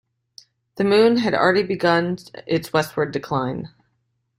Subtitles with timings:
[0.77, 2.17] The moon had already begun
[2.47, 3.69] its westward decline.